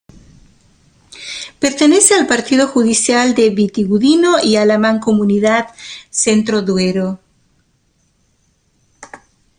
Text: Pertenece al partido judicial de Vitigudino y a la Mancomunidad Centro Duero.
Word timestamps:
Pertenece 1.59 2.15
al 2.15 2.25
partido 2.25 2.67
judicial 2.67 3.35
de 3.35 3.51
Vitigudino 3.51 4.41
y 4.41 4.55
a 4.55 4.65
la 4.65 4.79
Mancomunidad 4.79 5.67
Centro 6.09 6.63
Duero. 6.63 7.19